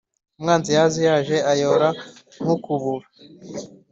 [0.37, 1.89] Umwanzi yaje yaje Ayora
[2.41, 3.07] nk’ukubura